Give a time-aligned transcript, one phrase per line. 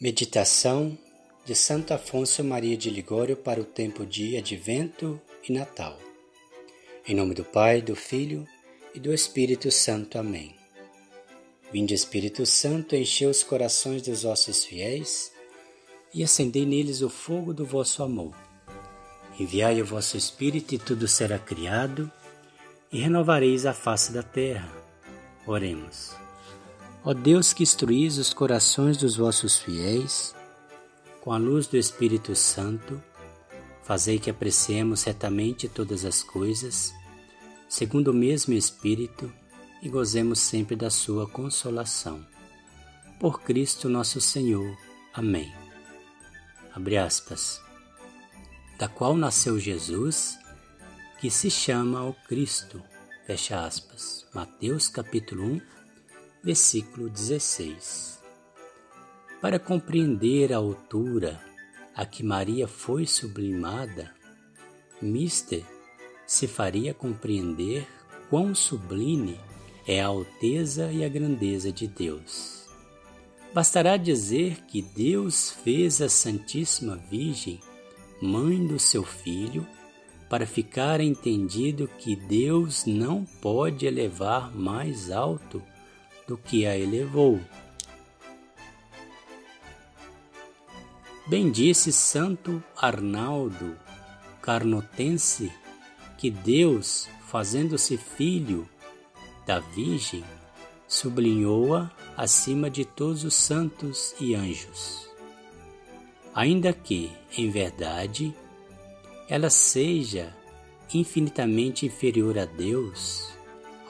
[0.00, 0.98] Meditação
[1.44, 5.98] de Santo Afonso Maria de Ligório para o tempo de Advento e Natal.
[7.06, 8.46] Em nome do Pai, do Filho
[8.94, 10.18] e do Espírito Santo.
[10.18, 10.54] Amém.
[11.72, 15.32] Vinde, Espírito Santo, enchei os corações dos vossos fiéis
[16.12, 18.34] e acendei neles o fogo do vosso amor.
[19.38, 22.10] Enviai o vosso Espírito e tudo será criado
[22.90, 24.70] e renovareis a face da terra.
[25.46, 26.14] Oremos.
[27.04, 30.32] Ó Deus que instruís os corações dos vossos fiéis,
[31.20, 33.02] com a luz do Espírito Santo,
[33.82, 36.94] fazei que apreciemos retamente todas as coisas,
[37.68, 39.32] segundo o mesmo Espírito,
[39.82, 42.24] e gozemos sempre da sua consolação.
[43.18, 44.78] Por Cristo nosso Senhor.
[45.12, 45.52] Amém.
[46.72, 47.60] Abre aspas.
[48.78, 50.38] Da qual nasceu Jesus,
[51.20, 52.80] que se chama o Cristo.
[53.26, 54.24] Fecha aspas.
[54.32, 55.60] Mateus capítulo 1,
[56.42, 58.20] versículo 16.
[59.40, 61.40] Para compreender a altura
[61.94, 64.12] a que Maria foi sublimada,
[65.00, 65.64] Mister
[66.26, 67.86] se faria compreender
[68.30, 69.38] quão sublime
[69.86, 72.68] é a alteza e a grandeza de Deus.
[73.52, 77.60] Bastará dizer que Deus fez a Santíssima Virgem
[78.20, 79.66] mãe do seu filho
[80.30, 85.62] para ficar entendido que Deus não pode elevar mais alto
[86.32, 87.38] do que a elevou.
[91.26, 93.76] Bem disse Santo Arnaldo
[94.40, 95.52] Carnotense
[96.16, 98.66] que Deus, fazendo-se filho
[99.46, 100.24] da Virgem,
[100.88, 105.06] sublinhou-a acima de todos os santos e anjos.
[106.34, 108.34] Ainda que, em verdade,
[109.28, 110.34] ela seja
[110.94, 113.32] infinitamente inferior a Deus,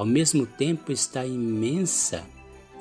[0.00, 2.26] ao mesmo tempo está imensa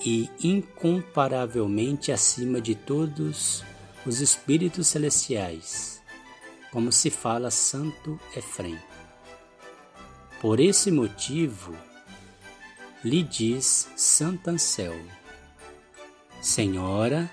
[0.06, 3.62] e incomparavelmente acima de todos
[4.06, 6.02] os espíritos celestiais,
[6.72, 8.80] como se fala Santo Efrem.
[10.40, 11.76] Por esse motivo,
[13.04, 15.12] lhe diz Santo Anselmo:
[16.40, 17.30] Senhora,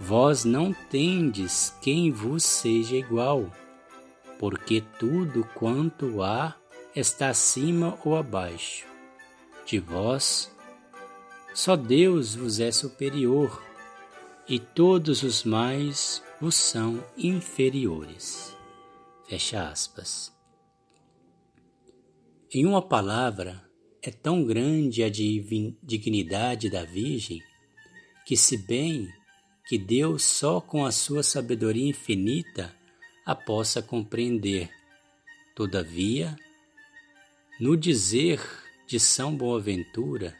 [0.00, 3.44] vós não tendes quem vos seja igual,
[4.38, 6.56] porque tudo quanto há
[6.96, 8.90] está acima ou abaixo
[9.64, 10.50] de vós,
[11.54, 13.62] só Deus vos é superior
[14.48, 18.56] e todos os mais vos são inferiores.
[19.28, 20.32] Fecha aspas.
[22.52, 23.62] Em uma palavra,
[24.02, 27.40] é tão grande a dignidade da Virgem
[28.26, 29.08] que, se bem
[29.66, 32.74] que Deus só com a sua sabedoria infinita
[33.24, 34.70] a possa compreender,
[35.54, 36.36] todavia,
[37.60, 38.40] no dizer
[38.86, 40.36] de São Boaventura,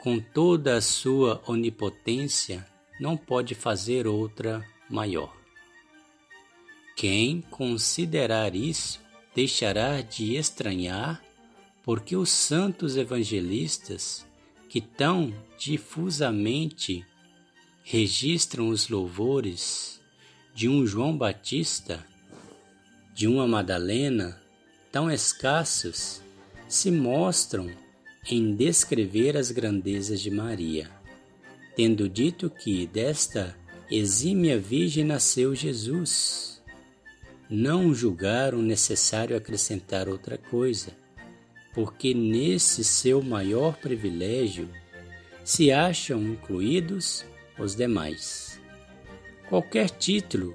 [0.00, 2.66] com toda a sua onipotência,
[3.00, 5.36] não pode fazer outra maior.
[6.96, 9.00] Quem considerar isso
[9.34, 11.22] deixará de estranhar,
[11.84, 14.26] porque os santos evangelistas,
[14.68, 17.06] que tão difusamente
[17.84, 20.00] registram os louvores
[20.54, 22.04] de um João Batista,
[23.14, 24.42] de uma Madalena,
[24.90, 26.20] tão escassos
[26.68, 27.70] se mostram
[28.30, 30.90] em descrever as grandezas de Maria,
[31.74, 33.56] tendo dito que desta
[33.90, 36.62] exímia Virgem nasceu Jesus.
[37.48, 40.92] Não julgaram necessário acrescentar outra coisa,
[41.74, 44.68] porque nesse seu maior privilégio
[45.42, 47.24] se acham incluídos
[47.58, 48.60] os demais.
[49.48, 50.54] Qualquer título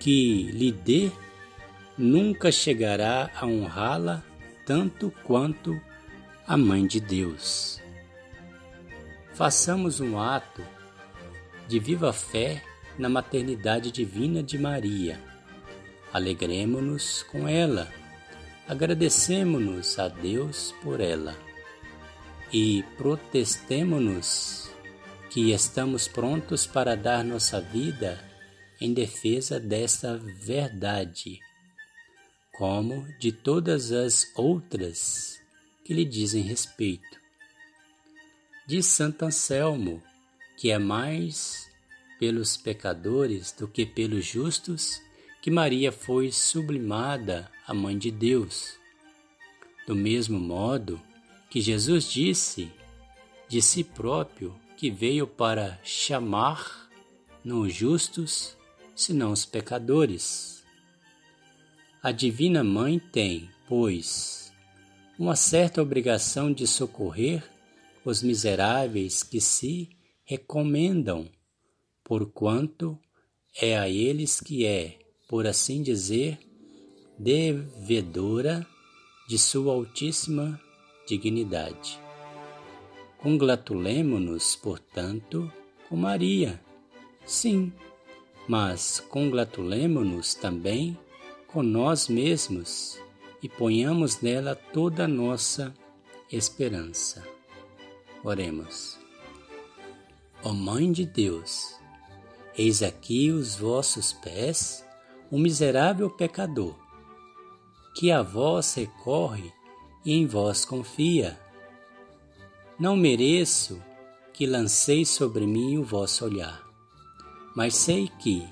[0.00, 1.10] que lhe dê
[1.98, 4.24] nunca chegará a honrá-la
[4.68, 5.80] tanto quanto
[6.46, 7.80] a Mãe de Deus.
[9.32, 10.62] Façamos um ato
[11.66, 12.62] de viva fé
[12.98, 15.18] na maternidade divina de Maria.
[16.12, 17.90] Alegremos-nos com ela,
[18.68, 21.34] agradecemos-nos a Deus por ela
[22.52, 24.70] e protestemos-nos
[25.30, 28.22] que estamos prontos para dar nossa vida
[28.78, 31.40] em defesa desta verdade
[32.58, 35.40] como de todas as outras
[35.84, 37.16] que lhe dizem respeito.
[38.66, 40.02] Diz Santo Anselmo
[40.56, 41.70] que é mais
[42.18, 45.00] pelos pecadores do que pelos justos
[45.40, 48.76] que Maria foi sublimada a Mãe de Deus.
[49.86, 51.00] Do mesmo modo
[51.48, 52.72] que Jesus disse
[53.48, 56.90] de si próprio que veio para chamar
[57.44, 58.56] não os justos,
[58.96, 60.57] senão os pecadores.
[62.08, 64.50] A Divina Mãe tem, pois,
[65.18, 67.44] uma certa obrigação de socorrer
[68.02, 69.90] os miseráveis que se
[70.24, 71.28] recomendam
[72.02, 72.98] porquanto
[73.60, 76.38] é a eles que é, por assim dizer,
[77.18, 78.66] devedora
[79.28, 80.58] de sua altíssima
[81.06, 82.00] dignidade.
[83.18, 85.52] Congratulemo-nos, portanto,
[85.90, 86.58] com Maria.
[87.26, 87.70] Sim,
[88.48, 90.96] mas congratulemo-nos também
[91.48, 93.00] com nós mesmos
[93.42, 95.74] e ponhamos nela toda a nossa
[96.30, 97.26] esperança.
[98.22, 98.98] Oremos.
[100.42, 101.74] Ó Mãe de Deus,
[102.56, 104.84] eis aqui os vossos pés,
[105.32, 106.76] um miserável pecador,
[107.96, 109.52] que a vós recorre
[110.04, 111.40] e em vós confia.
[112.78, 113.82] Não mereço
[114.32, 116.62] que lanceis sobre mim o vosso olhar,
[117.56, 118.46] mas sei que,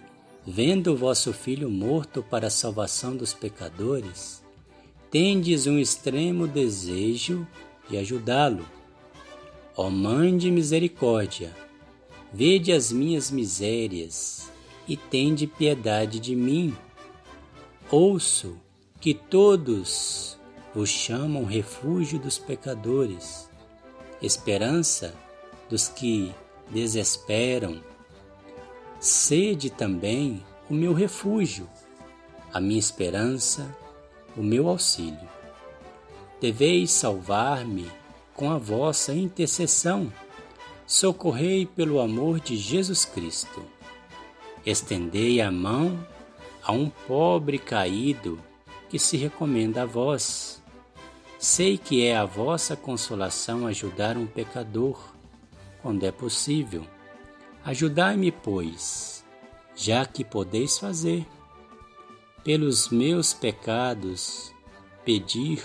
[0.46, 4.44] vendo o vosso Filho morto para a salvação dos pecadores,
[5.10, 7.46] tendes um extremo desejo
[7.90, 8.64] de ajudá-lo.
[9.76, 11.54] Ó Mãe de misericórdia,
[12.32, 14.50] vede as minhas misérias
[14.86, 16.74] e tende piedade de mim.
[17.90, 18.56] Ouço
[19.00, 20.38] que todos
[20.72, 23.50] vos chamam refúgio dos pecadores,
[24.22, 25.14] esperança
[25.68, 26.32] dos que
[26.70, 27.80] desesperam.
[29.06, 31.68] Sede também o meu refúgio,
[32.52, 33.72] a minha esperança
[34.36, 35.28] o meu auxílio.
[36.40, 37.88] Deveis salvar-me
[38.34, 40.12] com a vossa intercessão.
[40.84, 43.62] Socorrei pelo amor de Jesus Cristo.
[44.66, 46.04] Estendei a mão
[46.60, 48.40] a um pobre caído
[48.88, 50.60] que se recomenda a vós.
[51.38, 54.98] Sei que é a vossa consolação ajudar um pecador,
[55.80, 56.84] quando é possível.
[57.66, 59.24] Ajudai-me, pois,
[59.74, 61.26] já que podeis fazer
[62.44, 64.54] pelos meus pecados,
[65.04, 65.60] pedir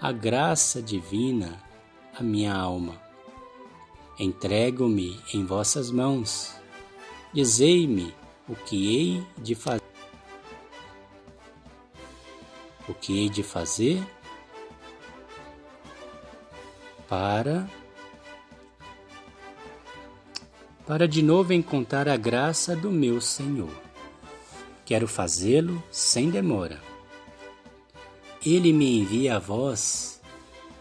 [0.00, 1.62] a graça divina
[2.12, 3.00] à minha alma.
[4.18, 6.56] Entrego-me em vossas mãos.
[7.32, 8.12] Dizei-me
[8.48, 9.80] o que hei de fazer.
[12.88, 14.04] O que hei de fazer
[17.08, 17.70] para
[20.92, 23.72] para de novo encontrar a graça do meu Senhor.
[24.84, 26.78] Quero fazê-lo sem demora.
[28.44, 30.20] Ele me envia a vós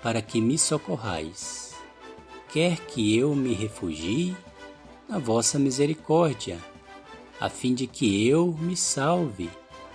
[0.04, 1.74] para que me socorrais.
[2.52, 4.36] Quer que eu me refugie
[5.08, 6.60] na vossa misericórdia,
[7.40, 9.50] a fim de que eu me salve,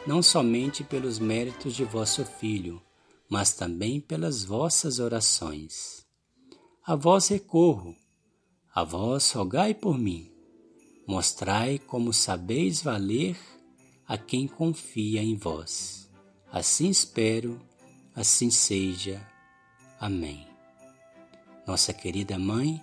[0.06, 2.80] não somente pelos méritos de vosso Filho,
[3.28, 6.06] mas também pelas vossas orações.
[6.86, 7.94] A vós recorro,
[8.76, 10.31] a vós rogai por mim.
[11.08, 13.34] Mostrai como sabeis valer
[14.06, 16.11] a quem confia em vós.
[16.52, 17.58] Assim espero,
[18.14, 19.26] assim seja.
[19.99, 20.46] Amém.
[21.67, 22.78] Nossa querida Mãe,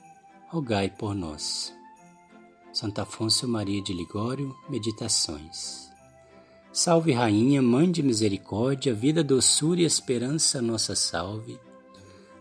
[0.47, 1.71] rogai por nós.
[2.73, 5.91] Santo Afonso Maria de Ligório, Meditações.
[6.71, 11.59] Salve Rainha, Mãe de Misericórdia, vida, doçura e esperança, nossa salve.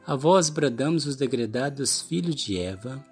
[0.07, 3.12] A vós bradamos os degredados filhos de Eva,